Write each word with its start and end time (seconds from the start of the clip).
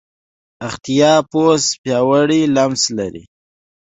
اختاپوس 0.67 1.63
پیاوړی 1.81 2.41
لمس 2.55 2.83
لري. 2.97 3.23